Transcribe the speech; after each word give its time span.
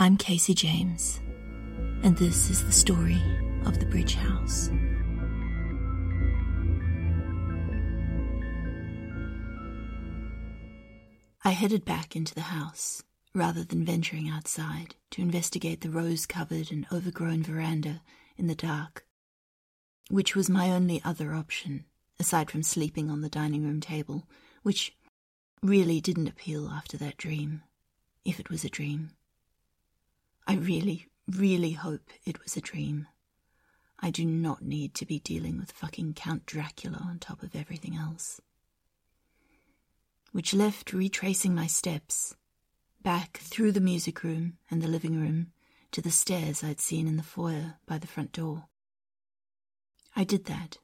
I'm 0.00 0.16
Kasey 0.16 0.54
James, 0.54 1.20
and 2.04 2.16
this 2.16 2.50
is 2.50 2.64
the 2.64 2.70
story 2.70 3.20
of 3.66 3.80
the 3.80 3.86
Bridge 3.86 4.14
House. 4.14 4.70
I 11.44 11.50
headed 11.50 11.84
back 11.84 12.14
into 12.14 12.32
the 12.32 12.42
house 12.42 13.02
rather 13.34 13.64
than 13.64 13.84
venturing 13.84 14.28
outside 14.28 14.94
to 15.10 15.20
investigate 15.20 15.80
the 15.80 15.90
rose 15.90 16.26
covered 16.26 16.70
and 16.70 16.86
overgrown 16.92 17.42
veranda 17.42 18.00
in 18.36 18.46
the 18.46 18.54
dark, 18.54 19.04
which 20.10 20.36
was 20.36 20.48
my 20.48 20.70
only 20.70 21.02
other 21.04 21.34
option, 21.34 21.86
aside 22.20 22.52
from 22.52 22.62
sleeping 22.62 23.10
on 23.10 23.22
the 23.22 23.28
dining 23.28 23.64
room 23.64 23.80
table, 23.80 24.28
which 24.62 24.94
really 25.60 26.00
didn't 26.00 26.28
appeal 26.28 26.68
after 26.68 26.96
that 26.98 27.16
dream, 27.16 27.62
if 28.24 28.38
it 28.38 28.48
was 28.48 28.64
a 28.64 28.70
dream. 28.70 29.10
I 30.48 30.54
really, 30.54 31.06
really 31.28 31.72
hope 31.72 32.08
it 32.24 32.42
was 32.42 32.56
a 32.56 32.62
dream. 32.62 33.06
I 34.00 34.10
do 34.10 34.24
not 34.24 34.62
need 34.62 34.94
to 34.94 35.04
be 35.04 35.18
dealing 35.18 35.58
with 35.58 35.72
fucking 35.72 36.14
Count 36.14 36.46
Dracula 36.46 36.96
on 37.06 37.18
top 37.18 37.42
of 37.42 37.54
everything 37.54 37.94
else. 37.94 38.40
Which 40.32 40.54
left 40.54 40.94
retracing 40.94 41.54
my 41.54 41.66
steps 41.66 42.34
back 43.02 43.40
through 43.42 43.72
the 43.72 43.80
music 43.80 44.24
room 44.24 44.56
and 44.70 44.80
the 44.80 44.88
living 44.88 45.20
room 45.20 45.52
to 45.92 46.00
the 46.00 46.10
stairs 46.10 46.64
I'd 46.64 46.80
seen 46.80 47.06
in 47.06 47.18
the 47.18 47.22
foyer 47.22 47.74
by 47.84 47.98
the 47.98 48.06
front 48.06 48.32
door. 48.32 48.68
I 50.16 50.24
did 50.24 50.46
that, 50.46 50.78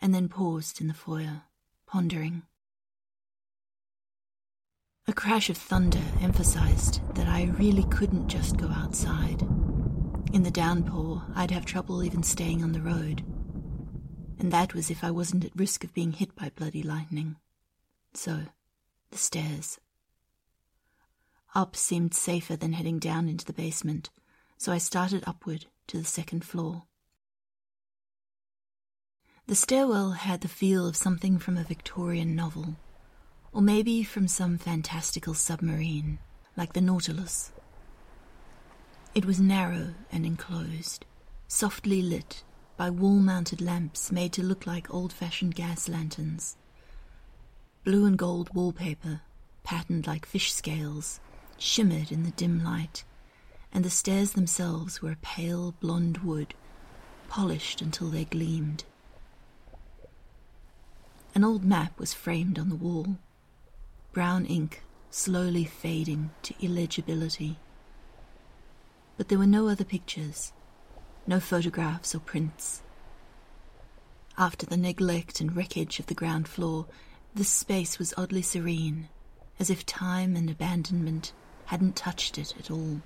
and 0.00 0.14
then 0.14 0.28
paused 0.28 0.80
in 0.80 0.86
the 0.86 0.94
foyer, 0.94 1.42
pondering. 1.84 2.42
A 5.06 5.12
crash 5.12 5.50
of 5.50 5.58
thunder 5.58 6.02
emphasized 6.22 7.02
that 7.14 7.28
I 7.28 7.44
really 7.58 7.84
couldn't 7.84 8.28
just 8.28 8.56
go 8.56 8.68
outside. 8.68 9.42
In 10.32 10.44
the 10.44 10.50
downpour, 10.50 11.22
I'd 11.34 11.50
have 11.50 11.66
trouble 11.66 12.02
even 12.02 12.22
staying 12.22 12.62
on 12.62 12.72
the 12.72 12.80
road. 12.80 13.22
And 14.38 14.50
that 14.50 14.72
was 14.72 14.90
if 14.90 15.04
I 15.04 15.10
wasn't 15.10 15.44
at 15.44 15.54
risk 15.54 15.84
of 15.84 15.92
being 15.92 16.12
hit 16.12 16.34
by 16.34 16.50
bloody 16.56 16.82
lightning. 16.82 17.36
So, 18.14 18.44
the 19.10 19.18
stairs. 19.18 19.78
Up 21.54 21.76
seemed 21.76 22.14
safer 22.14 22.56
than 22.56 22.72
heading 22.72 22.98
down 22.98 23.28
into 23.28 23.44
the 23.44 23.52
basement, 23.52 24.08
so 24.56 24.72
I 24.72 24.78
started 24.78 25.22
upward 25.26 25.66
to 25.88 25.98
the 25.98 26.04
second 26.04 26.46
floor. 26.46 26.84
The 29.48 29.54
stairwell 29.54 30.12
had 30.12 30.40
the 30.40 30.48
feel 30.48 30.86
of 30.88 30.96
something 30.96 31.38
from 31.38 31.58
a 31.58 31.62
Victorian 31.62 32.34
novel 32.34 32.76
or 33.54 33.62
maybe 33.62 34.02
from 34.02 34.26
some 34.26 34.58
fantastical 34.58 35.32
submarine, 35.32 36.18
like 36.56 36.72
the 36.72 36.80
Nautilus. 36.80 37.52
It 39.14 39.24
was 39.24 39.40
narrow 39.40 39.94
and 40.10 40.26
enclosed, 40.26 41.06
softly 41.46 42.02
lit 42.02 42.42
by 42.76 42.90
wall 42.90 43.20
mounted 43.20 43.60
lamps 43.60 44.10
made 44.10 44.32
to 44.32 44.42
look 44.42 44.66
like 44.66 44.92
old 44.92 45.12
fashioned 45.12 45.54
gas 45.54 45.88
lanterns. 45.88 46.56
Blue 47.84 48.06
and 48.06 48.18
gold 48.18 48.52
wallpaper, 48.52 49.20
patterned 49.62 50.08
like 50.08 50.26
fish 50.26 50.52
scales, 50.52 51.20
shimmered 51.56 52.10
in 52.10 52.24
the 52.24 52.32
dim 52.32 52.64
light, 52.64 53.04
and 53.72 53.84
the 53.84 53.90
stairs 53.90 54.32
themselves 54.32 55.00
were 55.00 55.12
a 55.12 55.16
pale 55.22 55.76
blonde 55.78 56.18
wood, 56.18 56.54
polished 57.28 57.80
until 57.80 58.08
they 58.08 58.24
gleamed. 58.24 58.82
An 61.36 61.44
old 61.44 61.64
map 61.64 62.00
was 62.00 62.12
framed 62.12 62.58
on 62.58 62.68
the 62.68 62.74
wall, 62.74 63.16
brown 64.14 64.46
ink 64.46 64.82
slowly 65.10 65.64
fading 65.64 66.30
to 66.42 66.54
illegibility. 66.60 67.58
But 69.16 69.28
there 69.28 69.38
were 69.38 69.46
no 69.46 69.68
other 69.68 69.84
pictures, 69.84 70.52
no 71.26 71.40
photographs 71.40 72.14
or 72.14 72.20
prints. 72.20 72.82
After 74.38 74.66
the 74.66 74.76
neglect 74.76 75.40
and 75.40 75.54
wreckage 75.54 75.98
of 75.98 76.06
the 76.06 76.14
ground 76.14 76.48
floor, 76.48 76.86
this 77.34 77.48
space 77.48 77.98
was 77.98 78.14
oddly 78.16 78.42
serene, 78.42 79.08
as 79.58 79.68
if 79.68 79.84
time 79.84 80.36
and 80.36 80.48
abandonment 80.48 81.32
hadn't 81.66 81.96
touched 81.96 82.38
it 82.38 82.54
at 82.58 82.70
all. 82.70 83.02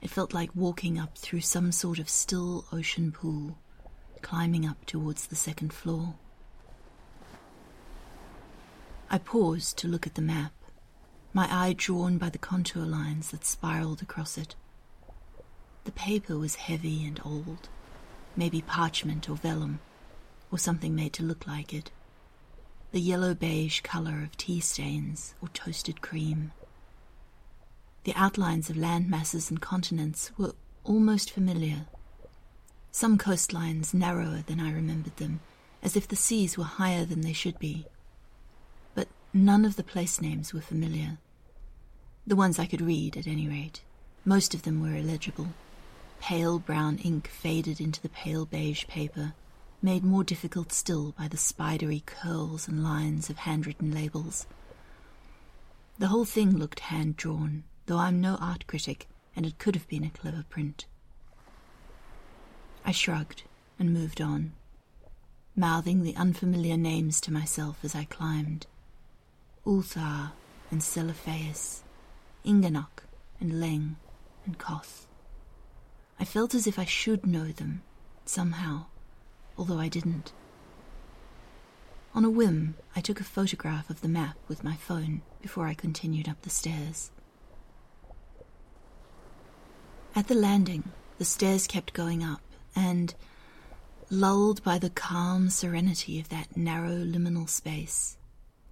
It 0.00 0.10
felt 0.10 0.34
like 0.34 0.50
walking 0.54 0.98
up 0.98 1.16
through 1.16 1.40
some 1.40 1.72
sort 1.72 1.98
of 1.98 2.08
still 2.08 2.64
ocean 2.72 3.12
pool, 3.12 3.58
climbing 4.22 4.66
up 4.66 4.84
towards 4.84 5.26
the 5.26 5.36
second 5.36 5.72
floor. 5.72 6.14
I 9.10 9.16
paused 9.16 9.78
to 9.78 9.88
look 9.88 10.06
at 10.06 10.16
the 10.16 10.22
map, 10.22 10.52
my 11.32 11.48
eye 11.50 11.72
drawn 11.72 12.18
by 12.18 12.28
the 12.28 12.36
contour 12.36 12.84
lines 12.84 13.30
that 13.30 13.46
spiraled 13.46 14.02
across 14.02 14.36
it. 14.36 14.54
The 15.84 15.92
paper 15.92 16.36
was 16.36 16.56
heavy 16.56 17.06
and 17.06 17.18
old, 17.24 17.70
maybe 18.36 18.60
parchment 18.60 19.30
or 19.30 19.36
vellum, 19.36 19.80
or 20.52 20.58
something 20.58 20.94
made 20.94 21.14
to 21.14 21.22
look 21.22 21.46
like 21.46 21.72
it. 21.72 21.90
The 22.92 23.00
yellow 23.00 23.32
beige 23.32 23.80
color 23.80 24.22
of 24.22 24.36
tea 24.36 24.60
stains 24.60 25.34
or 25.40 25.48
toasted 25.48 26.02
cream. 26.02 26.52
The 28.04 28.14
outlines 28.14 28.68
of 28.68 28.76
land 28.76 29.08
masses 29.08 29.48
and 29.48 29.58
continents 29.58 30.32
were 30.36 30.54
almost 30.84 31.30
familiar. 31.30 31.86
Some 32.90 33.16
coastlines 33.16 33.94
narrower 33.94 34.42
than 34.46 34.60
I 34.60 34.70
remembered 34.70 35.16
them, 35.16 35.40
as 35.82 35.96
if 35.96 36.06
the 36.06 36.16
seas 36.16 36.58
were 36.58 36.64
higher 36.64 37.06
than 37.06 37.22
they 37.22 37.32
should 37.32 37.58
be. 37.58 37.86
None 39.38 39.64
of 39.64 39.76
the 39.76 39.84
place 39.84 40.20
names 40.20 40.52
were 40.52 40.60
familiar. 40.60 41.18
The 42.26 42.34
ones 42.34 42.58
I 42.58 42.66
could 42.66 42.80
read, 42.80 43.16
at 43.16 43.28
any 43.28 43.46
rate. 43.46 43.82
Most 44.24 44.52
of 44.52 44.62
them 44.62 44.82
were 44.82 44.96
illegible. 44.96 45.50
Pale 46.18 46.58
brown 46.58 46.98
ink 46.98 47.28
faded 47.28 47.80
into 47.80 48.02
the 48.02 48.08
pale 48.08 48.46
beige 48.46 48.88
paper, 48.88 49.34
made 49.80 50.02
more 50.02 50.24
difficult 50.24 50.72
still 50.72 51.14
by 51.16 51.28
the 51.28 51.36
spidery 51.36 52.02
curls 52.04 52.66
and 52.66 52.82
lines 52.82 53.30
of 53.30 53.38
handwritten 53.38 53.92
labels. 53.92 54.48
The 56.00 56.08
whole 56.08 56.24
thing 56.24 56.56
looked 56.56 56.80
hand 56.80 57.16
drawn, 57.16 57.62
though 57.86 57.98
I'm 57.98 58.20
no 58.20 58.38
art 58.40 58.66
critic, 58.66 59.06
and 59.36 59.46
it 59.46 59.58
could 59.58 59.76
have 59.76 59.86
been 59.86 60.02
a 60.02 60.10
clever 60.10 60.44
print. 60.48 60.84
I 62.84 62.90
shrugged 62.90 63.44
and 63.78 63.94
moved 63.94 64.20
on, 64.20 64.54
mouthing 65.54 66.02
the 66.02 66.16
unfamiliar 66.16 66.76
names 66.76 67.20
to 67.20 67.32
myself 67.32 67.78
as 67.84 67.94
I 67.94 68.02
climbed. 68.02 68.66
Ulthar 69.68 70.32
and 70.70 70.80
Celephaïs, 70.80 71.82
Inganok 72.42 73.04
and 73.38 73.52
Leng 73.52 73.96
and 74.46 74.56
Koth. 74.56 75.06
I 76.18 76.24
felt 76.24 76.54
as 76.54 76.66
if 76.66 76.78
I 76.78 76.86
should 76.86 77.26
know 77.26 77.48
them, 77.48 77.82
somehow, 78.24 78.86
although 79.58 79.78
I 79.78 79.88
didn't. 79.88 80.32
On 82.14 82.24
a 82.24 82.30
whim, 82.30 82.76
I 82.96 83.02
took 83.02 83.20
a 83.20 83.24
photograph 83.24 83.90
of 83.90 84.00
the 84.00 84.08
map 84.08 84.38
with 84.48 84.64
my 84.64 84.74
phone 84.74 85.20
before 85.42 85.66
I 85.66 85.74
continued 85.74 86.30
up 86.30 86.40
the 86.40 86.50
stairs. 86.50 87.10
At 90.16 90.28
the 90.28 90.34
landing, 90.34 90.84
the 91.18 91.26
stairs 91.26 91.66
kept 91.66 91.92
going 91.92 92.24
up, 92.24 92.40
and, 92.74 93.14
lulled 94.08 94.62
by 94.62 94.78
the 94.78 94.88
calm 94.88 95.50
serenity 95.50 96.18
of 96.18 96.30
that 96.30 96.56
narrow 96.56 97.04
liminal 97.04 97.50
space, 97.50 98.16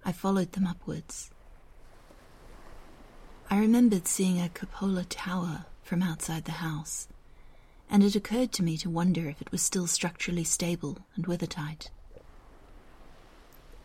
I 0.07 0.13
followed 0.13 0.53
them 0.53 0.65
upwards. 0.65 1.31
I 3.49 3.57
remembered 3.57 4.07
seeing 4.07 4.39
a 4.39 4.47
cupola 4.47 5.03
tower 5.03 5.65
from 5.83 6.01
outside 6.01 6.45
the 6.45 6.63
house, 6.63 7.09
and 7.89 8.01
it 8.01 8.15
occurred 8.15 8.53
to 8.53 8.63
me 8.63 8.77
to 8.77 8.89
wonder 8.89 9.27
if 9.27 9.41
it 9.41 9.51
was 9.51 9.61
still 9.61 9.85
structurally 9.85 10.45
stable 10.45 10.99
and 11.17 11.27
weathertight. 11.27 11.89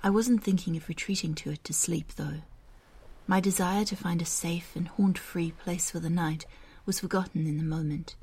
I 0.05 0.11
wasn't 0.11 0.45
thinking 0.45 0.77
of 0.77 0.89
retreating 0.89 1.35
to 1.35 1.51
it 1.51 1.65
to 1.65 1.73
sleep, 1.73 2.13
though. 2.15 2.43
My 3.27 3.41
desire 3.41 3.85
to 3.87 3.97
find 3.97 4.23
a 4.23 4.25
safe 4.25 4.77
and 4.77 4.87
haunt 4.87 5.19
free 5.19 5.51
place 5.51 5.91
for 5.91 5.99
the 5.99 6.09
night 6.09 6.47
was 6.87 7.01
forgotten 7.01 7.49
in 7.49 7.57
the 7.57 7.65
moment, 7.65 8.15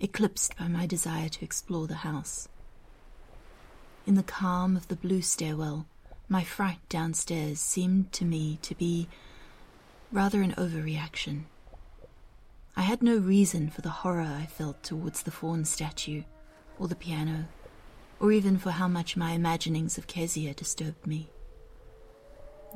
eclipsed 0.00 0.54
by 0.58 0.68
my 0.68 0.84
desire 0.84 1.30
to 1.30 1.44
explore 1.46 1.86
the 1.86 2.04
house. 2.04 2.46
In 4.06 4.16
the 4.16 4.22
calm 4.22 4.76
of 4.76 4.88
the 4.88 4.96
blue 4.96 5.22
stairwell, 5.22 5.86
my 6.28 6.44
fright 6.44 6.78
downstairs 6.90 7.58
seemed 7.58 8.12
to 8.12 8.24
me 8.24 8.58
to 8.60 8.74
be 8.74 9.08
rather 10.12 10.42
an 10.42 10.52
overreaction. 10.58 11.44
I 12.76 12.82
had 12.82 13.02
no 13.02 13.16
reason 13.16 13.70
for 13.70 13.80
the 13.80 13.88
horror 13.88 14.20
I 14.38 14.44
felt 14.46 14.82
towards 14.82 15.22
the 15.22 15.30
faun 15.30 15.64
statue, 15.64 16.24
or 16.78 16.86
the 16.86 16.94
piano, 16.94 17.46
or 18.20 18.30
even 18.30 18.58
for 18.58 18.72
how 18.72 18.88
much 18.88 19.16
my 19.16 19.32
imaginings 19.32 19.96
of 19.96 20.06
Kezia 20.06 20.52
disturbed 20.52 21.06
me. 21.06 21.30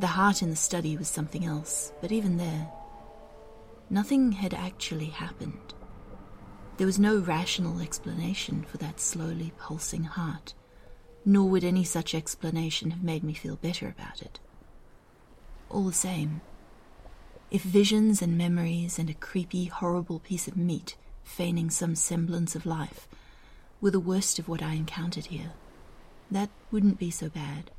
The 0.00 0.06
heart 0.08 0.42
in 0.42 0.48
the 0.48 0.56
study 0.56 0.96
was 0.96 1.08
something 1.08 1.44
else, 1.44 1.92
but 2.00 2.10
even 2.10 2.38
there, 2.38 2.70
nothing 3.90 4.32
had 4.32 4.54
actually 4.54 5.06
happened. 5.06 5.74
There 6.78 6.86
was 6.86 6.98
no 6.98 7.18
rational 7.18 7.80
explanation 7.80 8.64
for 8.64 8.78
that 8.78 8.98
slowly 8.98 9.52
pulsing 9.58 10.04
heart 10.04 10.54
nor 11.24 11.48
would 11.48 11.64
any 11.64 11.84
such 11.84 12.14
explanation 12.14 12.90
have 12.90 13.02
made 13.02 13.22
me 13.22 13.32
feel 13.34 13.56
better 13.56 13.88
about 13.88 14.22
it. 14.22 14.40
All 15.70 15.84
the 15.84 15.92
same, 15.92 16.40
If 17.50 17.62
visions 17.62 18.22
and 18.22 18.38
memories 18.38 18.98
and 18.98 19.10
a 19.10 19.14
creepy, 19.14 19.66
horrible 19.66 20.20
piece 20.20 20.48
of 20.48 20.56
meat, 20.56 20.96
feigning 21.22 21.68
some 21.68 21.94
semblance 21.94 22.56
of 22.56 22.64
life, 22.64 23.06
were 23.80 23.90
the 23.90 24.00
worst 24.00 24.38
of 24.38 24.48
what 24.48 24.62
I 24.62 24.72
encountered 24.72 25.26
here, 25.26 25.52
that 26.30 26.48
wouldn't 26.70 26.98
be 26.98 27.10
so 27.10 27.28
bad. 27.28 27.70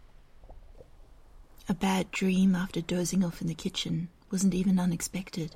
A 1.68 1.74
bad 1.74 2.12
dream 2.12 2.56
after 2.56 2.82
dozing 2.82 3.24
off 3.24 3.42
in 3.42 3.48
the 3.48 3.56
kitchen 3.56 4.10
wasn't 4.30 4.54
even 4.54 4.78
unexpected, 4.80 5.56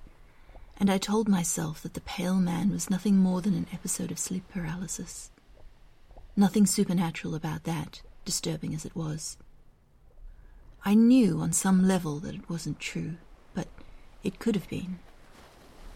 and 0.79 0.89
I 0.89 0.97
told 0.97 1.27
myself 1.29 1.83
that 1.83 1.93
the 1.93 2.01
pale 2.01 2.37
man 2.37 2.71
was 2.71 2.89
nothing 2.89 3.17
more 3.17 3.41
than 3.41 3.53
an 3.53 3.67
episode 3.71 4.11
of 4.11 4.17
sleep 4.17 4.47
paralysis. 4.49 5.29
Nothing 6.39 6.67
supernatural 6.67 7.33
about 7.33 7.63
that, 7.63 8.01
disturbing 8.23 8.75
as 8.75 8.85
it 8.85 8.95
was. 8.95 9.37
I 10.85 10.93
knew 10.93 11.39
on 11.39 11.51
some 11.51 11.87
level 11.87 12.19
that 12.19 12.35
it 12.35 12.47
wasn't 12.47 12.79
true, 12.79 13.15
but 13.55 13.67
it 14.23 14.37
could 14.37 14.53
have 14.53 14.69
been. 14.69 14.99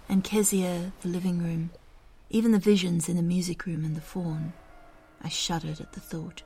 And 0.10 0.24
Kezia, 0.24 0.94
the 1.02 1.10
living 1.10 1.44
room, 1.44 1.70
even 2.32 2.54
the 2.54 2.58
visions 2.58 3.08
in 3.08 3.18
the 3.18 3.22
music 3.22 3.68
room 3.68 3.86
and 3.86 3.96
the 3.96 4.02
faun, 4.02 4.54
I 5.24 5.30
shuddered 5.30 5.80
at 5.80 5.94
the 5.94 6.00
thought. 6.00 6.42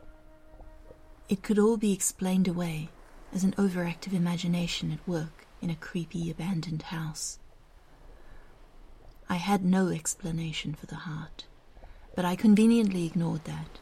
It 1.30 1.42
could 1.42 1.58
all 1.58 1.78
be 1.78 1.94
explained 1.94 2.50
away 2.50 2.90
as 3.34 3.46
an 3.46 3.54
overactive 3.54 4.12
imagination 4.12 4.92
at 4.92 5.08
work 5.08 5.48
in 5.62 5.70
a 5.70 5.76
creepy 5.76 6.30
abandoned 6.30 6.82
house. 6.82 7.40
I 9.30 9.36
had 9.36 9.64
no 9.64 9.88
explanation 9.88 10.74
for 10.74 10.86
the 10.86 10.96
heart, 10.96 11.46
but 12.14 12.26
I 12.26 12.36
conveniently 12.36 13.06
ignored 13.06 13.46
that. 13.46 13.80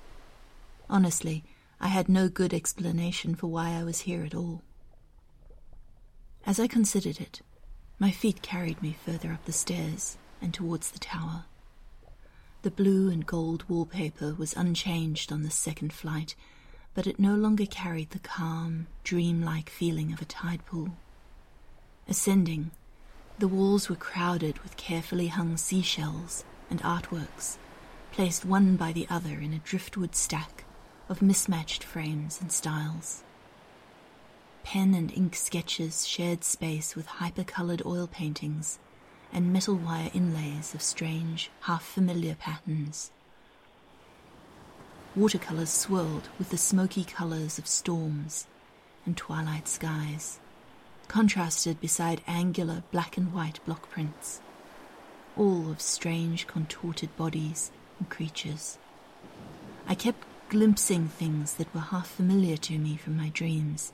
Honestly, 0.90 1.44
I 1.80 1.88
had 1.88 2.08
no 2.08 2.30
good 2.30 2.54
explanation 2.54 3.36
for 3.36 3.48
why 3.48 3.72
I 3.72 3.84
was 3.84 4.02
here 4.02 4.24
at 4.24 4.36
all. 4.36 4.62
As 6.46 6.60
I 6.60 6.68
considered 6.68 7.20
it, 7.20 7.42
my 8.00 8.12
feet 8.12 8.42
carried 8.42 8.82
me 8.82 8.96
further 9.06 9.32
up 9.32 9.46
the 9.46 9.54
stairs 9.54 10.18
and 10.42 10.54
towards 10.54 10.92
the 10.92 11.00
tower. 11.00 11.46
The 12.64 12.72
blue 12.72 13.10
and 13.10 13.26
gold 13.26 13.64
wallpaper 13.68 14.34
was 14.34 14.54
unchanged 14.54 15.32
on 15.32 15.44
the 15.44 15.52
second 15.52 15.94
flight, 15.94 16.36
but 16.94 17.08
it 17.08 17.20
no 17.20 17.36
longer 17.36 17.66
carried 17.66 18.12
the 18.12 18.20
calm, 18.20 18.88
dreamlike 19.04 19.70
feeling 19.70 20.14
of 20.14 20.22
a 20.22 20.26
tide 20.26 20.66
pool. 20.66 20.96
Ascending, 22.08 22.72
the 23.40 23.48
walls 23.48 23.90
were 23.90 23.96
crowded 23.96 24.60
with 24.60 24.78
carefully 24.78 25.28
hung 25.28 25.58
seashells 25.58 26.44
and 26.70 26.82
artworks, 26.82 27.58
placed 28.12 28.46
one 28.46 28.76
by 28.76 28.92
the 28.92 29.08
other 29.10 29.40
in 29.40 29.54
a 29.54 29.60
driftwood 29.60 30.16
stack 30.16 30.63
of 31.10 31.22
mismatched 31.22 31.84
frames 31.84 32.40
and 32.42 32.52
styles. 32.52 33.24
Pen 34.64 34.94
and 34.94 35.12
ink 35.14 35.36
sketches 35.36 36.08
shared 36.08 36.44
space 36.44 36.96
with 36.96 37.06
hyper-colored 37.06 37.82
oil 37.86 38.08
paintings 38.08 38.80
and 39.32 39.52
metal 39.52 39.76
wire 39.76 40.12
inlays 40.14 40.74
of 40.74 40.82
strange, 40.82 41.52
half-familiar 41.62 42.36
patterns. 42.36 43.12
Watercolors 45.16 45.70
swirled 45.70 46.30
with 46.40 46.50
the 46.50 46.58
smoky 46.58 47.04
colors 47.04 47.60
of 47.60 47.68
storms 47.68 48.48
and 49.06 49.18
twilight 49.18 49.68
skies, 49.68 50.40
contrasted 51.08 51.82
beside 51.82 52.22
angular 52.26 52.84
black 52.92 53.18
and 53.18 53.34
white 53.34 53.60
block 53.66 53.90
prints, 53.90 54.42
all 55.36 55.70
of 55.70 55.82
strange, 55.82 56.48
contorted 56.48 57.16
bodies 57.18 57.72
and 58.00 58.10
creatures. 58.10 58.78
I 59.88 59.96
kept 59.96 60.26
glimpsing 60.54 61.08
things 61.08 61.56
that 61.56 61.74
were 61.74 61.82
half 61.82 62.08
familiar 62.08 62.56
to 62.56 62.78
me 62.78 62.96
from 62.96 63.18
my 63.18 63.30
dreams, 63.30 63.92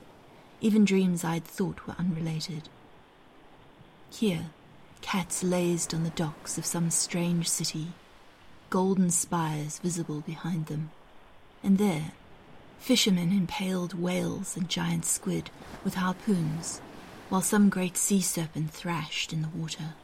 even 0.60 0.84
dreams 0.84 1.24
I'd 1.24 1.42
thought 1.42 1.86
were 1.86 1.94
unrelated. 1.98 2.68
Here, 4.10 4.50
cats 5.00 5.42
lazed 5.42 5.94
on 5.94 6.04
the 6.04 6.10
docks 6.10 6.58
of 6.58 6.66
some 6.66 6.90
strange 6.90 7.48
city, 7.48 7.94
golden 8.68 9.08
spires 9.08 9.78
visible 9.78 10.20
behind 10.20 10.66
them, 10.66 10.90
and 11.64 11.78
there, 11.78 12.12
fishermen 12.78 13.32
impaled 13.32 13.98
whales 13.98 14.54
and 14.54 14.68
giant 14.68 15.06
squid 15.06 15.48
with 15.82 15.94
harpoons, 15.94 16.82
while 17.30 17.40
some 17.40 17.70
great 17.70 17.96
sea 17.96 18.20
serpent 18.20 18.70
thrashed 18.70 19.32
in 19.32 19.40
the 19.40 19.48
water. 19.48 19.94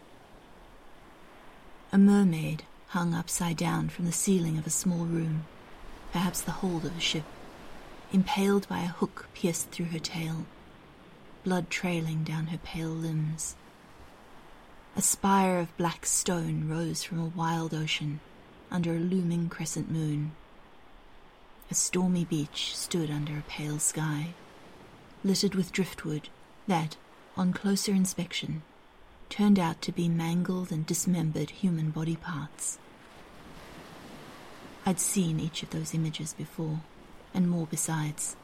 A 1.93 1.99
mermaid 1.99 2.63
hung 2.89 3.13
upside 3.13 3.59
down 3.59 3.91
from 3.91 4.07
the 4.07 4.11
ceiling 4.11 4.57
of 4.57 4.67
a 4.67 4.71
small 4.71 5.05
room 5.05 5.45
perhaps 6.17 6.41
the 6.41 6.51
hold 6.51 6.87
of 6.87 6.97
a 6.97 7.01
ship, 7.01 7.27
impaled 8.11 8.67
by 8.69 8.79
a 8.79 8.87
hook 8.87 9.29
pierced 9.35 9.69
through 9.69 9.85
her 9.85 9.99
tail, 9.99 10.47
blood 11.45 11.69
trailing 11.69 12.25
down 12.25 12.47
her 12.47 12.57
pale 12.57 12.89
limbs. 12.89 13.55
A 14.97 15.03
spire 15.03 15.59
of 15.59 15.77
black 15.77 16.07
stone 16.07 16.71
rose 16.71 17.03
from 17.03 17.21
a 17.21 17.33
wild 17.37 17.75
ocean 17.75 18.21
under 18.71 18.95
a 18.95 18.99
looming 18.99 19.51
crescent 19.51 19.91
moon. 19.91 20.33
A 21.71 21.75
stormy 21.75 22.25
beach 22.25 22.75
stood 22.75 23.11
under 23.11 23.37
a 23.37 23.45
pale 23.47 23.79
sky, 23.79 24.29
littered 25.23 25.55
with 25.55 25.71
driftwood 25.71 26.31
that, 26.67 26.97
on 27.37 27.53
closer 27.53 27.93
inspection, 27.93 28.63
turned 29.29 29.59
out 29.59 29.83
to 29.83 29.93
be 29.93 30.09
mangled 30.09 30.73
and 30.73 30.87
dismembered 30.87 31.51
human 31.51 31.91
body 31.91 32.17
parts. 32.17 32.79
I'd 34.89 35.01
seen 35.01 35.41
each 35.41 35.65
of 35.65 35.71
those 35.71 35.95
images 35.95 36.33
before, 36.33 36.79
and 37.35 37.51
more 37.51 37.67
besides. 37.67 38.37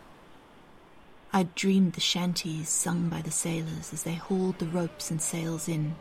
I'd 1.32 1.54
dreamed 1.54 1.92
the 1.92 2.00
shanties 2.00 2.68
sung 2.68 3.08
by 3.08 3.22
the 3.22 3.30
sailors 3.30 3.92
as 3.92 4.02
they 4.02 4.14
hauled 4.14 4.58
the 4.58 4.66
ropes 4.66 5.08
and 5.12 5.22
sails 5.22 5.68
in, 5.68 5.94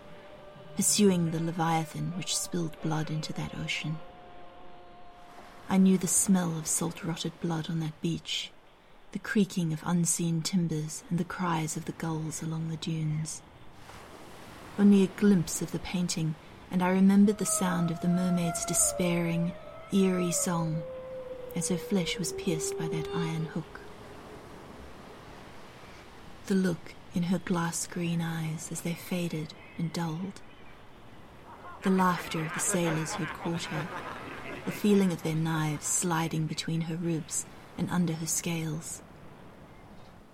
pursuing 0.76 1.30
the 1.30 1.40
leviathan 1.40 2.14
which 2.18 2.36
spilled 2.36 2.76
blood 2.82 3.12
into 3.12 3.32
that 3.34 3.56
ocean. 3.64 4.00
I 5.70 5.78
knew 5.78 6.00
the 6.00 6.08
smell 6.08 6.58
of 6.58 6.66
salt 6.66 7.04
rotted 7.04 7.40
blood 7.40 7.70
on 7.70 7.80
that 7.82 8.02
beach, 8.02 8.52
the 9.12 9.20
creaking 9.20 9.72
of 9.72 9.84
unseen 9.86 10.42
timbers, 10.42 11.04
and 11.12 11.20
the 11.20 11.24
cries 11.24 11.78
of 11.78 11.86
the 11.86 11.92
gulls 11.94 12.42
along 12.42 12.70
the 12.70 12.78
dunes. 12.78 13.44
Only 14.80 15.04
a 15.04 15.20
glimpse 15.20 15.62
of 15.62 15.72
the 15.72 15.80
painting, 15.80 16.34
and 16.72 16.82
I 16.82 16.90
remembered 16.90 17.38
the 17.38 17.46
sound 17.46 17.92
of 17.92 18.02
the 18.02 18.08
mermaid's 18.08 18.66
despairing, 18.66 19.52
eerie 19.94 20.32
song 20.32 20.82
as 21.56 21.68
her 21.68 21.78
flesh 21.78 22.18
was 22.18 22.32
pierced 22.34 22.78
by 22.78 22.88
that 22.88 23.08
iron 23.14 23.46
hook. 23.46 23.82
The 26.48 26.56
look 26.56 26.96
in 27.14 27.24
her 27.24 27.40
glass 27.40 27.88
green 27.88 28.22
eyes 28.22 28.72
as 28.72 28.82
they 28.82 28.94
faded 28.94 29.54
and 29.78 29.92
dulled. 29.92 30.40
The 31.84 31.90
laughter 31.90 32.46
of 32.46 32.54
the 32.54 32.60
sailors 32.60 33.16
who'd 33.16 33.28
caught 33.30 33.66
her. 33.66 33.88
The 34.66 34.72
feeling 34.72 35.12
of 35.12 35.24
their 35.24 35.36
knives 35.36 35.88
sliding 35.88 36.46
between 36.46 36.82
her 36.82 36.96
ribs 36.96 37.46
and 37.78 37.90
under 37.90 38.14
her 38.14 38.28
scales. 38.28 39.02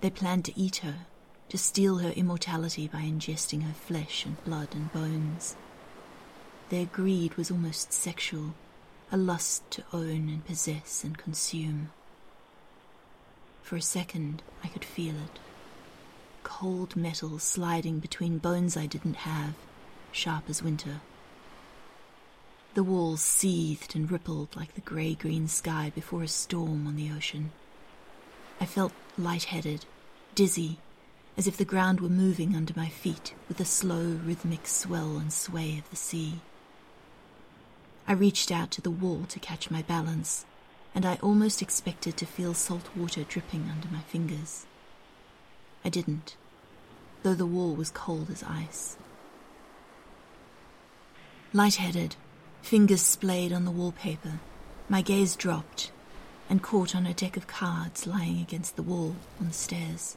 They 0.02 0.10
planned 0.12 0.46
to 0.46 0.60
eat 0.60 0.78
her, 0.78 1.08
to 1.50 1.58
steal 1.58 1.98
her 1.98 2.12
immortality 2.12 2.88
by 2.88 3.00
ingesting 3.00 3.64
her 3.64 3.74
flesh 3.74 4.26
and 4.26 4.44
blood 4.44 4.70
and 4.74 4.92
bones. 4.94 5.56
Their 6.70 6.86
greed 6.86 7.36
was 7.36 7.50
almost 7.50 7.94
sexual 7.94 8.54
a 9.12 9.18
lust 9.18 9.70
to 9.72 9.84
own 9.94 10.30
and 10.30 10.46
possess 10.46 11.04
and 11.04 11.18
consume. 11.18 11.90
For 13.62 13.76
a 13.76 13.82
second, 13.82 14.42
I 14.64 14.68
could 14.68 14.86
feel 14.86 15.16
it. 15.16 15.40
Cold 16.44 16.96
metal 16.96 17.40
sliding 17.40 18.00
between 18.00 18.38
bones 18.38 18.78
I 18.78 18.86
didn't 18.86 19.18
have, 19.18 19.54
sharp 20.12 20.50
as 20.50 20.64
winter. 20.64 21.02
The 22.74 22.84
walls 22.84 23.22
seethed 23.22 23.96
and 23.96 24.12
rippled 24.12 24.56
like 24.56 24.76
the 24.76 24.82
grey 24.82 25.16
green 25.16 25.48
sky 25.48 25.92
before 25.96 26.24
a 26.24 26.28
storm 26.28 26.86
on 26.86 26.96
the 26.96 27.12
ocean. 27.12 27.52
I 28.62 28.66
felt 28.66 28.94
light-headed, 29.18 29.86
dizzy, 30.36 30.80
as 31.38 31.48
if 31.48 31.58
the 31.58 31.66
ground 31.66 32.02
were 32.02 32.10
moving 32.10 32.56
under 32.56 32.74
my 32.76 32.90
feet 32.90 33.34
with 33.48 33.58
the 33.58 33.66
slow, 33.66 34.20
rhythmic 34.24 34.68
swell 34.68 35.18
and 35.18 35.32
sway 35.32 35.78
of 35.78 35.90
the 35.90 35.96
sea. 35.96 36.42
I 38.10 38.14
reached 38.14 38.52
out 38.52 38.72
to 38.72 38.82
the 38.82 38.90
wall 38.90 39.26
to 39.28 39.40
catch 39.40 39.70
my 39.70 39.82
balance, 39.82 40.46
and 40.96 41.06
I 41.06 41.20
almost 41.22 41.62
expected 41.62 42.16
to 42.18 42.26
feel 42.26 42.54
salt 42.54 42.88
water 42.96 43.24
dripping 43.24 43.70
under 43.70 43.90
my 43.90 44.00
fingers. 44.00 44.66
I 45.84 45.90
didn't, 45.90 46.38
though 47.24 47.34
the 47.34 47.46
wall 47.46 47.76
was 47.76 47.92
cold 47.92 48.30
as 48.30 48.44
ice. 48.44 48.96
Light-headed, 51.52 52.16
fingers 52.62 53.02
splayed 53.02 53.52
on 53.52 53.66
the 53.66 53.72
wallpaper, 53.72 54.40
my 54.88 55.02
gaze 55.02 55.36
dropped 55.36 55.92
and 56.50 56.64
caught 56.64 56.96
on 56.96 57.06
a 57.06 57.14
deck 57.14 57.36
of 57.36 57.46
cards 57.46 58.08
lying 58.08 58.40
against 58.40 58.78
the 58.78 58.84
wall 58.84 59.18
on 59.38 59.50
the 59.50 59.54
stairs. 59.54 60.16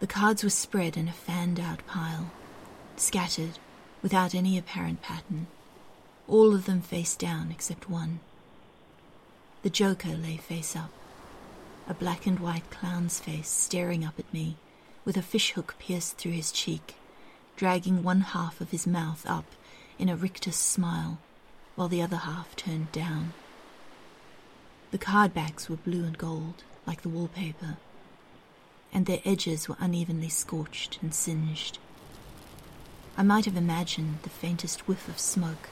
The 0.00 0.06
cards 0.06 0.44
were 0.44 0.50
spread 0.50 0.98
in 0.98 1.08
a 1.08 1.12
fanned 1.12 1.58
out 1.58 1.86
pile, 1.86 2.30
scattered 2.96 3.58
without 4.02 4.34
any 4.34 4.58
apparent 4.58 5.00
pattern 5.00 5.46
all 6.28 6.54
of 6.54 6.66
them 6.66 6.80
face 6.80 7.16
down 7.16 7.50
except 7.50 7.88
one. 7.88 8.20
The 9.62 9.70
Joker 9.70 10.16
lay 10.16 10.36
face 10.36 10.76
up, 10.76 10.90
a 11.88 11.94
black 11.94 12.26
and 12.26 12.40
white 12.40 12.70
clown's 12.70 13.20
face 13.20 13.48
staring 13.48 14.04
up 14.04 14.18
at 14.18 14.32
me, 14.32 14.56
with 15.04 15.16
a 15.16 15.22
fishhook 15.22 15.76
pierced 15.78 16.16
through 16.16 16.32
his 16.32 16.50
cheek, 16.52 16.96
dragging 17.56 18.02
one 18.02 18.20
half 18.20 18.60
of 18.60 18.70
his 18.70 18.86
mouth 18.86 19.24
up 19.28 19.46
in 19.98 20.08
a 20.08 20.16
rictus 20.16 20.56
smile, 20.56 21.18
while 21.74 21.88
the 21.88 22.02
other 22.02 22.16
half 22.16 22.54
turned 22.56 22.90
down. 22.92 23.32
The 24.90 24.98
card 24.98 25.32
backs 25.32 25.68
were 25.68 25.76
blue 25.76 26.04
and 26.04 26.18
gold, 26.18 26.64
like 26.86 27.02
the 27.02 27.08
wallpaper, 27.08 27.76
and 28.92 29.06
their 29.06 29.20
edges 29.24 29.68
were 29.68 29.76
unevenly 29.78 30.28
scorched 30.28 30.98
and 31.02 31.14
singed. 31.14 31.78
I 33.16 33.22
might 33.22 33.44
have 33.46 33.56
imagined 33.56 34.18
the 34.22 34.30
faintest 34.30 34.86
whiff 34.86 35.08
of 35.08 35.18
smoke, 35.18 35.68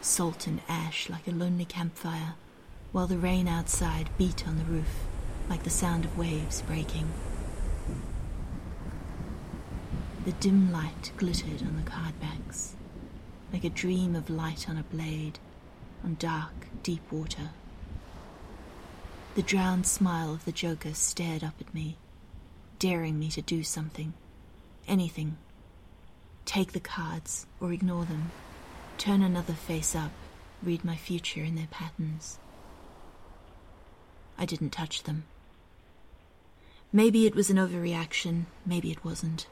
salt 0.00 0.46
and 0.46 0.60
ash 0.68 1.08
like 1.08 1.26
a 1.26 1.32
lonely 1.32 1.64
campfire, 1.64 2.34
while 2.92 3.06
the 3.06 3.18
rain 3.18 3.46
outside 3.46 4.10
beat 4.18 4.46
on 4.46 4.56
the 4.58 4.64
roof 4.64 5.04
like 5.48 5.64
the 5.64 5.70
sound 5.70 6.04
of 6.04 6.16
waves 6.16 6.62
breaking. 6.62 7.10
The 10.24 10.32
dim 10.32 10.70
light 10.70 11.12
glittered 11.16 11.62
on 11.62 11.76
the 11.76 11.90
card 11.90 12.18
backs, 12.20 12.76
like 13.52 13.64
a 13.64 13.70
dream 13.70 14.14
of 14.14 14.30
light 14.30 14.68
on 14.68 14.76
a 14.78 14.82
blade, 14.84 15.38
on 16.04 16.16
dark, 16.18 16.68
deep 16.82 17.10
water. 17.10 17.50
The 19.34 19.42
drowned 19.42 19.86
smile 19.86 20.32
of 20.32 20.44
the 20.44 20.52
Joker 20.52 20.94
stared 20.94 21.42
up 21.42 21.54
at 21.60 21.74
me, 21.74 21.96
daring 22.78 23.18
me 23.18 23.28
to 23.30 23.42
do 23.42 23.62
something, 23.62 24.12
anything. 24.86 25.36
Take 26.44 26.72
the 26.72 26.80
cards 26.80 27.46
or 27.60 27.72
ignore 27.72 28.04
them, 28.04 28.30
turn 29.00 29.22
another 29.22 29.54
face 29.54 29.96
up, 29.96 30.12
read 30.62 30.84
my 30.84 30.94
future 30.94 31.42
in 31.42 31.54
their 31.54 31.68
patterns. 31.70 32.38
I 34.36 34.44
didn't 34.44 34.70
touch 34.70 35.04
them. 35.04 35.24
Maybe 36.92 37.24
it 37.24 37.34
was 37.34 37.48
an 37.48 37.56
overreaction, 37.56 38.44
maybe 38.66 38.90
it 38.90 39.02
wasn't. 39.02 39.46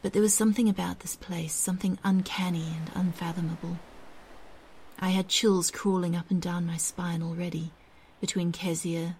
But 0.00 0.14
there 0.14 0.22
was 0.22 0.32
something 0.32 0.66
about 0.66 1.00
this 1.00 1.14
place, 1.14 1.52
something 1.52 1.98
uncanny 2.02 2.64
and 2.74 2.90
unfathomable. 2.94 3.78
I 4.98 5.10
had 5.10 5.28
chills 5.28 5.70
crawling 5.70 6.16
up 6.16 6.30
and 6.30 6.40
down 6.40 6.66
my 6.66 6.78
spine 6.78 7.22
already, 7.22 7.72
between 8.18 8.52
Kezia, 8.52 9.16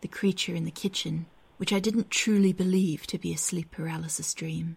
the 0.00 0.08
creature 0.08 0.54
in 0.54 0.64
the 0.64 0.70
kitchen, 0.70 1.26
which 1.58 1.72
I 1.72 1.80
didn't 1.80 2.10
truly 2.10 2.54
believe 2.54 3.06
to 3.08 3.18
be 3.18 3.34
a 3.34 3.38
sleep 3.38 3.72
paralysis 3.72 4.32
dream, 4.32 4.76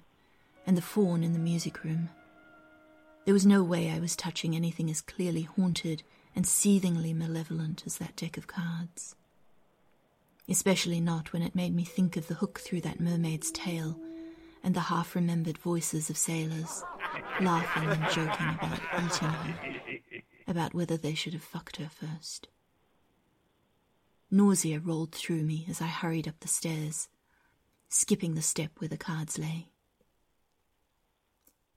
and 0.67 0.75
the 0.75 0.81
faun 0.81 1.23
in 1.23 1.31
the 1.31 1.39
music 1.39 1.85
room. 1.85 2.09
There 3.25 3.33
was 3.33 3.45
no 3.45 3.63
way 3.63 3.89
I 3.89 3.99
was 3.99 4.15
touching 4.17 4.55
anything 4.55 4.89
as 4.89 4.99
clearly 4.99 5.43
haunted 5.43 6.03
and 6.35 6.45
seethingly 6.45 7.13
malevolent 7.13 7.83
as 7.85 7.97
that 7.97 8.15
deck 8.17 8.37
of 8.37 8.47
cards. 8.47 9.15
Especially 10.49 10.99
not 10.99 11.31
when 11.31 11.41
it 11.41 11.55
made 11.55 11.73
me 11.73 11.85
think 11.85 12.17
of 12.17 12.27
the 12.27 12.33
hook 12.35 12.59
through 12.59 12.81
that 12.81 12.99
mermaid's 12.99 13.49
tail 13.51 13.97
and 14.61 14.75
the 14.75 14.81
half 14.81 15.15
remembered 15.15 15.57
voices 15.57 16.09
of 16.09 16.17
sailors, 16.17 16.83
laughing 17.39 17.89
and 17.89 18.11
joking 18.11 18.49
about 18.49 18.79
eating 18.97 19.29
her, 19.29 20.21
about 20.47 20.73
whether 20.73 20.97
they 20.97 21.13
should 21.13 21.33
have 21.33 21.43
fucked 21.43 21.77
her 21.77 21.89
first. 21.89 22.47
Nausea 24.29 24.79
rolled 24.79 25.11
through 25.13 25.43
me 25.43 25.65
as 25.69 25.81
I 25.81 25.87
hurried 25.87 26.27
up 26.27 26.39
the 26.39 26.47
stairs, 26.47 27.07
skipping 27.87 28.35
the 28.35 28.41
step 28.41 28.71
where 28.79 28.87
the 28.89 28.97
cards 28.97 29.37
lay. 29.37 29.72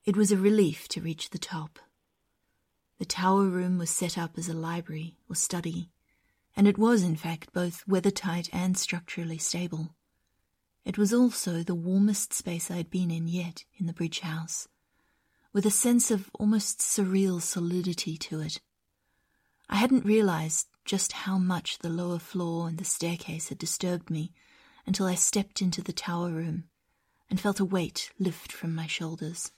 It 0.07 0.17
was 0.17 0.31
a 0.31 0.37
relief 0.37 0.87
to 0.91 1.01
reach 1.01 1.31
the 1.31 1.39
top. 1.39 1.81
The 3.01 3.05
tower 3.05 3.47
room 3.47 3.77
was 3.77 3.91
set 3.91 4.17
up 4.17 4.39
as 4.39 4.49
a 4.49 4.55
library 4.55 5.19
or 5.29 5.35
study, 5.35 5.91
and 6.55 6.69
it 6.69 6.79
was, 6.79 7.03
in 7.03 7.17
fact, 7.17 7.53
both 7.53 7.85
weathertight 7.89 8.49
and 8.53 8.79
structurally 8.79 9.39
stable. 9.39 9.97
It 10.85 10.97
was 10.97 11.13
also 11.13 11.65
the 11.65 11.75
warmest 11.75 12.33
space 12.33 12.71
I'd 12.71 12.89
been 12.89 13.11
in 13.11 13.27
yet 13.27 13.65
in 13.79 13.87
the 13.87 13.93
bridge 13.93 14.21
house, 14.21 14.69
with 15.53 15.67
a 15.67 15.73
sense 15.73 16.13
of 16.13 16.31
almost 16.35 16.79
surreal 16.79 17.43
solidity 17.43 18.17
to 18.17 18.41
it. 18.41 18.61
I 19.69 19.75
hadn't 19.75 20.05
realized 20.05 20.69
just 20.85 21.11
how 21.13 21.37
much 21.37 21.79
the 21.79 21.91
lower 21.91 22.21
floor 22.21 22.69
and 22.69 22.79
the 22.79 22.85
staircase 22.85 23.49
had 23.49 23.59
disturbed 23.59 24.09
me 24.09 24.33
until 24.87 25.07
I 25.07 25.17
stepped 25.17 25.61
into 25.61 25.83
the 25.83 25.93
tower 25.93 26.31
room 26.31 26.69
and 27.29 27.41
felt 27.41 27.59
a 27.59 27.65
weight 27.65 28.13
lift 28.21 28.53
from 28.53 28.73
my 28.73 28.87
shoulders. 28.87 29.51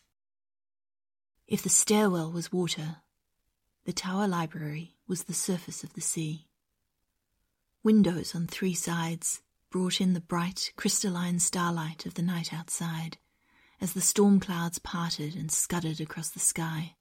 If 1.49 1.63
the 1.63 1.71
stairwell 1.71 2.31
was 2.31 2.53
water, 2.53 2.99
the 3.87 3.93
tower 3.95 4.29
library 4.29 4.97
was 5.07 5.25
the 5.25 5.33
surface 5.33 5.83
of 5.83 5.95
the 5.95 6.03
sea. 6.03 6.47
Windows 7.83 8.35
on 8.35 8.47
three 8.47 8.75
sides, 8.75 9.41
brought 9.71 9.99
in 9.99 10.13
the 10.13 10.21
bright, 10.21 10.75
crystalline 10.77 11.39
starlight 11.39 12.05
of 12.05 12.15
the 12.15 12.23
night 12.23 12.53
outside 12.53 13.17
as 13.81 13.95
the 13.95 14.03
storm 14.03 14.41
clouds 14.41 14.79
parted 14.79 15.35
and 15.35 15.51
scudded 15.51 16.03
across 16.03 16.29
the 16.29 16.39
sky. 16.39 16.97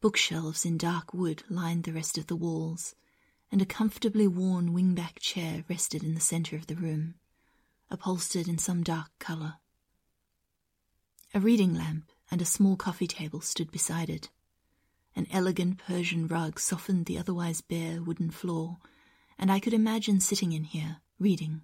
Bookshelves 0.00 0.64
in 0.64 0.76
dark 0.76 1.14
wood 1.14 1.44
lined 1.48 1.84
the 1.84 1.92
rest 1.92 2.18
of 2.18 2.26
the 2.26 2.34
walls, 2.34 2.96
and 3.52 3.62
a 3.62 3.66
comfortably 3.66 4.26
worn 4.26 4.74
wingback 4.74 5.20
chair 5.20 5.64
rested 5.68 6.02
in 6.02 6.14
the 6.14 6.20
center 6.20 6.56
of 6.56 6.66
the 6.66 6.74
room, 6.74 7.14
upholstered 7.90 8.48
in 8.48 8.58
some 8.58 8.82
dark 8.82 9.10
color. 9.20 9.54
A 11.32 11.38
reading 11.38 11.74
lamp 11.74 12.10
and 12.34 12.42
a 12.42 12.44
small 12.44 12.74
coffee 12.74 13.06
table 13.06 13.40
stood 13.40 13.70
beside 13.70 14.10
it. 14.10 14.28
An 15.14 15.28
elegant 15.30 15.78
Persian 15.78 16.26
rug 16.26 16.58
softened 16.58 17.06
the 17.06 17.16
otherwise 17.16 17.60
bare 17.60 18.02
wooden 18.02 18.32
floor, 18.32 18.78
and 19.38 19.52
I 19.52 19.60
could 19.60 19.72
imagine 19.72 20.18
sitting 20.18 20.50
in 20.50 20.64
here, 20.64 20.96
reading, 21.20 21.62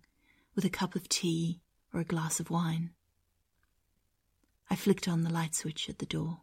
with 0.54 0.64
a 0.64 0.70
cup 0.70 0.94
of 0.94 1.08
tea 1.08 1.60
or 1.92 1.98
a 1.98 2.04
glass 2.04 2.38
of 2.38 2.50
wine. 2.50 2.90
I 4.70 4.76
flicked 4.76 5.08
on 5.08 5.24
the 5.24 5.32
light 5.32 5.56
switch 5.56 5.88
at 5.88 5.98
the 5.98 6.06
door. 6.06 6.42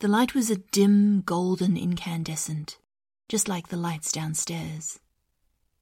The 0.00 0.08
light 0.08 0.34
was 0.34 0.50
a 0.50 0.56
dim, 0.56 1.22
golden 1.22 1.78
incandescent, 1.78 2.76
just 3.30 3.48
like 3.48 3.68
the 3.68 3.78
lights 3.78 4.12
downstairs. 4.12 5.00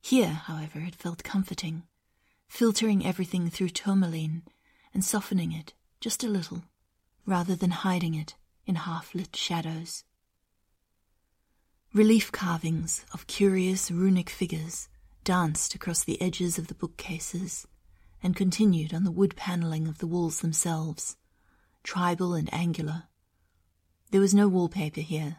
Here, 0.01 0.29
however, 0.29 0.79
it 0.79 0.95
felt 0.95 1.25
comforting, 1.25 1.83
filtering 2.47 3.05
everything 3.05 3.51
through 3.51 3.71
tourmaline 3.71 4.45
and 4.95 5.05
softening 5.05 5.51
it 5.51 5.75
just 6.01 6.25
a 6.25 6.29
little, 6.29 6.65
rather 7.27 7.55
than 7.55 7.71
hiding 7.71 8.15
it 8.15 8.35
in 8.65 8.75
half 8.75 9.15
lit 9.15 9.37
shadows. 9.37 10.05
Relief 11.93 12.33
carvings 12.33 13.05
of 13.13 13.27
curious 13.27 13.91
runic 13.91 14.31
figures 14.31 14.89
danced 15.25 15.75
across 15.75 16.03
the 16.03 16.21
edges 16.23 16.59
of 16.59 16.69
the 16.69 16.75
bookcases 16.75 17.67
and 18.23 18.37
continued 18.37 18.95
on 18.95 19.05
the 19.05 19.11
wood 19.11 19.37
panelling 19.37 19.87
of 19.87 19.99
the 19.99 20.07
walls 20.07 20.41
themselves, 20.41 21.17
tribal 21.83 22.33
and 22.35 22.53
angular. 22.55 23.05
There 24.11 24.21
was 24.21 24.35
no 24.35 24.49
wallpaper 24.49 25.01
here, 25.01 25.39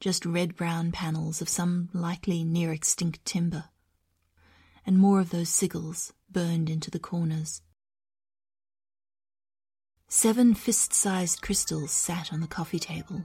just 0.00 0.24
red 0.24 0.56
brown 0.56 0.92
panels 0.92 1.42
of 1.42 1.48
some 1.48 1.90
likely 1.92 2.44
near 2.44 2.72
extinct 2.72 3.24
timber, 3.24 3.64
and 4.86 4.98
more 4.98 5.20
of 5.20 5.30
those 5.30 5.48
sigils 5.48 6.12
burned 6.30 6.70
into 6.70 6.90
the 6.90 6.98
corners. 6.98 7.60
Seven 10.14 10.52
fist 10.52 10.92
sized 10.92 11.40
crystals 11.40 11.90
sat 11.90 12.34
on 12.34 12.42
the 12.42 12.46
coffee 12.46 12.78
table, 12.78 13.24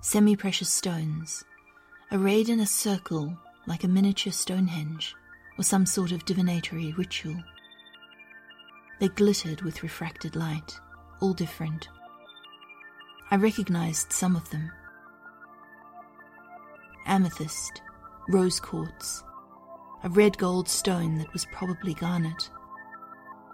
semi 0.00 0.34
precious 0.34 0.68
stones 0.68 1.44
arrayed 2.10 2.48
in 2.48 2.58
a 2.58 2.66
circle 2.66 3.38
like 3.68 3.84
a 3.84 3.88
miniature 3.88 4.32
Stonehenge 4.32 5.14
or 5.56 5.62
some 5.62 5.86
sort 5.86 6.10
of 6.10 6.24
divinatory 6.24 6.92
ritual. 6.94 7.36
They 8.98 9.06
glittered 9.06 9.62
with 9.62 9.84
refracted 9.84 10.34
light, 10.34 10.74
all 11.20 11.32
different. 11.32 11.88
I 13.30 13.36
recognized 13.36 14.12
some 14.12 14.34
of 14.34 14.50
them 14.50 14.68
amethyst, 17.06 17.82
rose 18.28 18.58
quartz, 18.58 19.22
a 20.02 20.08
red 20.08 20.36
gold 20.38 20.68
stone 20.68 21.18
that 21.18 21.32
was 21.32 21.46
probably 21.52 21.94
garnet. 21.94 22.50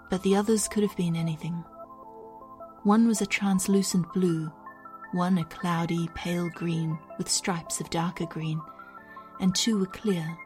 But 0.09 0.23
the 0.23 0.37
others 0.37 0.69
could 0.69 0.85
have 0.85 0.97
been 0.97 1.17
anything. 1.17 1.63
One 2.87 3.09
was 3.09 3.21
a 3.21 3.27
translucent 3.27 4.13
blue 4.13 4.53
one 5.11 5.39
a 5.39 5.45
cloudy, 5.47 6.09
pale 6.15 6.49
green 6.51 6.97
with 7.19 7.29
stripes 7.29 7.81
of 7.81 7.91
darker 7.91 8.27
green, 8.27 8.63
and 9.41 9.53
two 9.53 9.81
were 9.81 9.87
clear. 9.87 10.39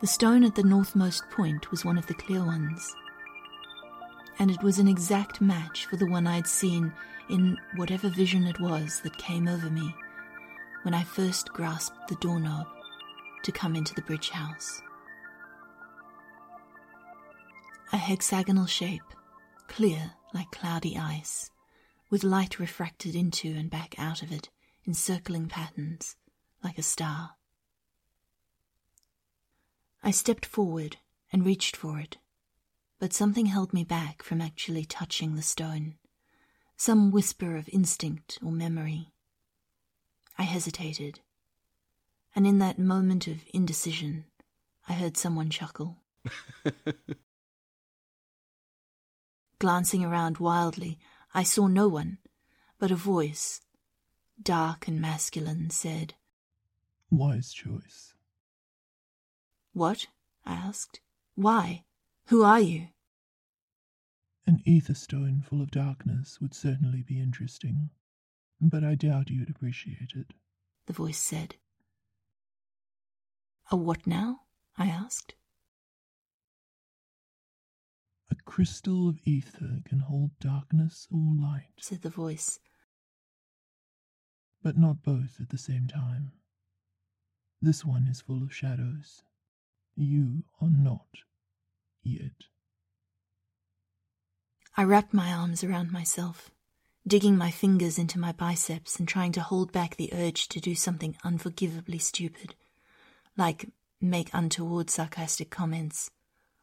The 0.00 0.06
stone 0.06 0.42
at 0.42 0.54
the 0.54 0.62
northmost 0.62 1.28
point 1.28 1.70
was 1.70 1.84
one 1.84 1.98
of 1.98 2.06
the 2.06 2.14
clear 2.14 2.42
ones, 2.42 2.96
and 4.38 4.50
it 4.50 4.62
was 4.62 4.78
an 4.78 4.88
exact 4.88 5.42
match 5.42 5.84
for 5.84 5.96
the 5.96 6.06
one 6.06 6.26
I'd 6.26 6.46
seen 6.46 6.90
in 7.28 7.58
whatever 7.74 8.08
vision 8.08 8.46
it 8.46 8.58
was 8.58 9.02
that 9.02 9.18
came 9.18 9.48
over 9.48 9.68
me 9.68 9.94
when 10.80 10.94
I 10.94 11.04
first 11.04 11.52
grasped 11.52 12.08
the 12.08 12.14
doorknob 12.22 12.68
to 13.42 13.52
come 13.52 13.76
into 13.76 13.92
the 13.92 14.00
bridge 14.00 14.30
house. 14.30 14.80
A 17.92 17.98
hexagonal 17.98 18.64
shape, 18.64 19.02
clear 19.68 20.12
like 20.36 20.50
cloudy 20.50 20.98
ice 20.98 21.50
with 22.10 22.22
light 22.22 22.60
refracted 22.60 23.14
into 23.14 23.48
and 23.48 23.70
back 23.70 23.94
out 23.96 24.22
of 24.22 24.30
it 24.30 24.50
in 24.84 24.92
circling 24.92 25.48
patterns, 25.48 26.14
like 26.62 26.76
a 26.76 26.82
star. 26.82 27.30
I 30.02 30.10
stepped 30.10 30.44
forward 30.44 30.98
and 31.32 31.46
reached 31.46 31.74
for 31.74 31.98
it, 31.98 32.18
but 32.98 33.14
something 33.14 33.46
held 33.46 33.72
me 33.72 33.82
back 33.82 34.22
from 34.22 34.42
actually 34.42 34.84
touching 34.84 35.36
the 35.36 35.42
stone. 35.42 35.94
Some 36.76 37.10
whisper 37.10 37.56
of 37.56 37.70
instinct 37.72 38.38
or 38.44 38.52
memory. 38.52 39.12
I 40.36 40.42
hesitated, 40.42 41.20
and 42.34 42.46
in 42.46 42.58
that 42.58 42.78
moment 42.78 43.26
of 43.26 43.38
indecision, 43.54 44.26
I 44.86 44.92
heard 44.92 45.16
someone 45.16 45.48
chuckle. 45.48 45.96
Glancing 49.58 50.04
around 50.04 50.38
wildly, 50.38 50.98
I 51.32 51.42
saw 51.42 51.66
no 51.66 51.88
one, 51.88 52.18
but 52.78 52.90
a 52.90 52.96
voice, 52.96 53.62
dark 54.42 54.86
and 54.86 55.00
masculine, 55.00 55.70
said, 55.70 56.14
Wise 57.10 57.52
choice. 57.52 58.12
What? 59.72 60.06
I 60.44 60.54
asked. 60.54 61.00
Why? 61.34 61.84
Who 62.26 62.42
are 62.42 62.60
you? 62.60 62.88
An 64.46 64.60
ether 64.64 64.94
stone 64.94 65.42
full 65.42 65.62
of 65.62 65.70
darkness 65.70 66.38
would 66.40 66.54
certainly 66.54 67.02
be 67.02 67.20
interesting, 67.20 67.90
but 68.60 68.84
I 68.84 68.94
doubt 68.94 69.30
you'd 69.30 69.50
appreciate 69.50 70.12
it. 70.14 70.34
The 70.86 70.92
voice 70.92 71.18
said. 71.18 71.56
A 73.70 73.76
what 73.76 74.06
now? 74.06 74.42
I 74.76 74.86
asked. 74.86 75.34
Crystal 78.46 79.08
of 79.08 79.18
ether 79.24 79.82
can 79.84 79.98
hold 79.98 80.30
darkness 80.40 81.06
or 81.10 81.34
light, 81.38 81.72
said 81.78 82.00
the 82.00 82.08
voice. 82.08 82.58
But 84.62 84.78
not 84.78 85.02
both 85.02 85.38
at 85.40 85.50
the 85.50 85.58
same 85.58 85.86
time. 85.88 86.32
This 87.60 87.84
one 87.84 88.06
is 88.06 88.22
full 88.22 88.42
of 88.42 88.54
shadows. 88.54 89.22
You 89.94 90.44
are 90.60 90.70
not 90.70 91.06
yet. 92.02 92.46
I 94.76 94.84
wrapped 94.84 95.12
my 95.12 95.32
arms 95.32 95.64
around 95.64 95.90
myself, 95.90 96.50
digging 97.06 97.36
my 97.36 97.50
fingers 97.50 97.98
into 97.98 98.18
my 98.18 98.32
biceps 98.32 98.98
and 98.98 99.08
trying 99.08 99.32
to 99.32 99.40
hold 99.40 99.72
back 99.72 99.96
the 99.96 100.12
urge 100.12 100.48
to 100.48 100.60
do 100.60 100.74
something 100.74 101.16
unforgivably 101.24 101.98
stupid, 101.98 102.54
like 103.36 103.70
make 104.00 104.30
untoward 104.32 104.90
sarcastic 104.90 105.50
comments 105.50 106.10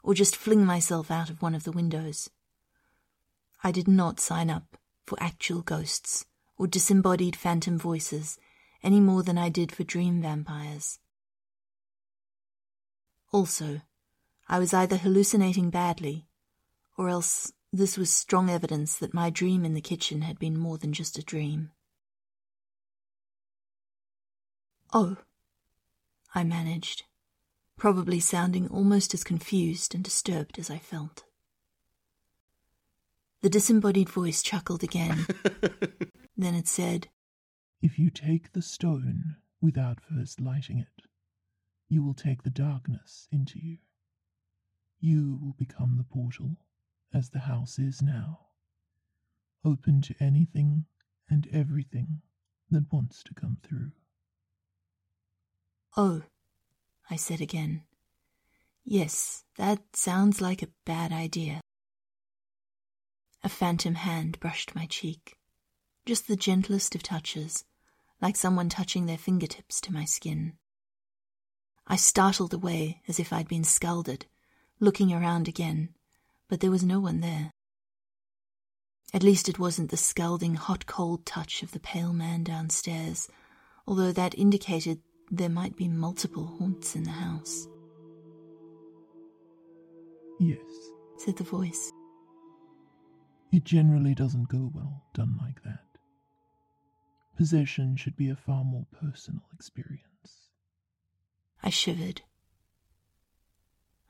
or 0.03 0.13
just 0.13 0.35
fling 0.35 0.65
myself 0.65 1.09
out 1.09 1.29
of 1.29 1.41
one 1.41 1.55
of 1.55 1.63
the 1.63 1.71
windows. 1.71 2.29
I 3.63 3.71
did 3.71 3.87
not 3.87 4.19
sign 4.19 4.49
up 4.49 4.77
for 5.05 5.17
actual 5.21 5.61
ghosts 5.61 6.25
or 6.57 6.67
disembodied 6.67 7.35
phantom 7.35 7.79
voices 7.79 8.37
any 8.83 8.99
more 8.99 9.23
than 9.23 9.37
I 9.37 9.47
did 9.47 9.71
for 9.71 9.83
dream 9.83 10.21
vampires. 10.21 10.99
Also, 13.31 13.81
I 14.47 14.59
was 14.59 14.73
either 14.73 14.97
hallucinating 14.97 15.69
badly, 15.69 16.27
or 16.97 17.07
else 17.09 17.53
this 17.71 17.97
was 17.97 18.11
strong 18.13 18.49
evidence 18.49 18.97
that 18.97 19.13
my 19.13 19.29
dream 19.29 19.65
in 19.65 19.73
the 19.73 19.81
kitchen 19.81 20.21
had 20.21 20.37
been 20.37 20.57
more 20.57 20.77
than 20.77 20.93
just 20.93 21.17
a 21.17 21.23
dream. 21.23 21.71
Oh, 24.93 25.17
I 26.35 26.43
managed 26.43 27.03
probably 27.77 28.19
sounding 28.19 28.67
almost 28.67 29.13
as 29.13 29.23
confused 29.23 29.93
and 29.93 30.03
disturbed 30.03 30.59
as 30.59 30.69
I 30.69 30.77
felt. 30.77 31.23
The 33.41 33.49
disembodied 33.49 34.09
voice 34.09 34.41
chuckled 34.41 34.83
again. 34.83 35.27
then 36.37 36.55
it 36.55 36.67
said, 36.67 37.09
If 37.81 37.99
you 37.99 38.09
take 38.09 38.53
the 38.53 38.61
stone 38.61 39.35
without 39.61 39.99
first 39.99 40.39
lighting 40.39 40.79
it, 40.79 41.05
you 41.89 42.03
will 42.03 42.13
take 42.13 42.43
the 42.43 42.49
darkness 42.49 43.27
into 43.31 43.59
you. 43.59 43.79
You 44.99 45.37
will 45.41 45.55
become 45.57 45.97
the 45.97 46.05
portal, 46.05 46.55
as 47.13 47.29
the 47.29 47.39
house 47.39 47.77
is 47.77 48.01
now, 48.01 48.47
open 49.65 50.01
to 50.03 50.15
anything 50.19 50.85
and 51.29 51.47
everything 51.51 52.21
that 52.71 52.91
wants 52.91 53.23
to 53.23 53.33
come 53.33 53.57
through. 53.61 53.91
Oh, 55.95 56.23
I 57.09 57.15
said 57.15 57.41
again. 57.41 57.83
Yes, 58.85 59.43
that 59.57 59.95
sounds 59.95 60.41
like 60.41 60.61
a 60.61 60.73
bad 60.85 61.11
idea. 61.11 61.61
A 63.43 63.49
phantom 63.49 63.95
hand 63.95 64.39
brushed 64.39 64.75
my 64.75 64.85
cheek, 64.85 65.37
just 66.05 66.27
the 66.27 66.35
gentlest 66.35 66.95
of 66.95 67.03
touches, 67.03 67.65
like 68.21 68.35
someone 68.35 68.69
touching 68.69 69.05
their 69.05 69.17
fingertips 69.17 69.81
to 69.81 69.93
my 69.93 70.05
skin. 70.05 70.53
I 71.87 71.97
startled 71.97 72.53
away 72.53 73.01
as 73.07 73.19
if 73.19 73.33
I'd 73.33 73.47
been 73.47 73.65
scalded, 73.65 74.25
looking 74.79 75.11
around 75.11 75.47
again, 75.47 75.93
but 76.47 76.61
there 76.61 76.71
was 76.71 76.83
no 76.83 76.99
one 76.99 77.19
there. 77.19 77.51
At 79.13 79.23
least 79.23 79.47
it 79.47 79.59
wasn't 79.59 79.91
the 79.91 79.97
scalding 79.97 80.55
hot 80.55 80.85
cold 80.85 81.25
touch 81.25 81.61
of 81.61 81.71
the 81.71 81.79
pale 81.79 82.13
man 82.13 82.43
downstairs, 82.43 83.27
although 83.85 84.11
that 84.11 84.37
indicated 84.37 85.01
there 85.31 85.49
might 85.49 85.75
be 85.75 85.87
multiple 85.87 86.45
haunts 86.45 86.95
in 86.95 87.03
the 87.03 87.11
house. 87.11 87.67
Yes, 90.39 90.59
said 91.17 91.37
the 91.37 91.43
voice. 91.43 91.91
It 93.51 93.63
generally 93.63 94.15
doesn't 94.15 94.49
go 94.49 94.71
well 94.73 95.03
done 95.13 95.37
like 95.41 95.63
that. 95.63 95.79
Possession 97.37 97.95
should 97.95 98.15
be 98.15 98.29
a 98.29 98.35
far 98.35 98.63
more 98.63 98.85
personal 98.91 99.43
experience. 99.53 100.49
I 101.61 101.69
shivered. 101.69 102.21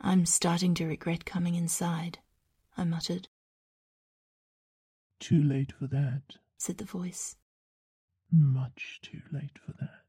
I'm 0.02 0.26
starting 0.26 0.74
to 0.76 0.86
regret 0.86 1.24
coming 1.26 1.56
inside, 1.56 2.20
I 2.78 2.84
muttered. 2.84 3.28
Too 5.20 5.42
late 5.42 5.72
for 5.72 5.88
that, 5.88 6.38
said 6.58 6.78
the 6.78 6.86
voice. 6.86 7.36
Much 8.32 9.00
too 9.02 9.22
late 9.32 9.58
for 9.66 9.74
that. 9.80 10.03